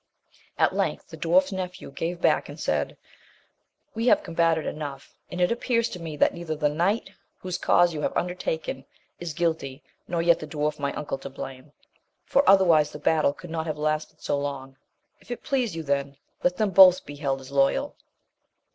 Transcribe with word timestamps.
At 0.57 0.73
length 0.73 1.09
the 1.09 1.15
dwarf's 1.17 1.51
nephew 1.51 1.91
gave 1.91 2.19
back 2.19 2.49
and 2.49 2.59
said, 2.59 2.97
we 3.93 4.07
have 4.07 4.23
combated 4.23 4.65
enough, 4.65 5.13
and 5.29 5.39
it 5.39 5.51
appears 5.51 5.89
to 5.89 5.99
me 5.99 6.17
that 6.17 6.33
neither 6.33 6.55
the 6.55 6.69
knight, 6.69 7.11
whose 7.37 7.59
cause 7.59 7.93
you 7.93 8.01
have 8.01 8.17
un 8.17 8.25
dertaken, 8.27 8.83
is 9.19 9.35
guilty, 9.35 9.83
nor 10.07 10.19
yet 10.23 10.39
the 10.39 10.47
dwarf 10.47 10.79
my 10.79 10.91
uncle 10.93 11.19
to 11.19 11.29
blame, 11.29 11.71
for 12.25 12.41
otherwise 12.49 12.89
the 12.89 12.97
battle 12.97 13.31
could 13.33 13.51
not 13.51 13.67
have 13.67 13.77
lasted 13.77 14.19
so 14.23 14.39
long: 14.39 14.75
if 15.19 15.29
it 15.29 15.43
please 15.43 15.75
you, 15.75 15.83
then, 15.83 16.17
let 16.41 16.57
them 16.57 16.71
both 16.71 17.05
be 17.05 17.17
held 17.17 17.39
as 17.39 17.51
loyal. 17.51 17.95